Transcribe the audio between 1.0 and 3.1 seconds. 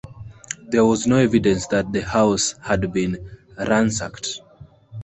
no evidence that the house had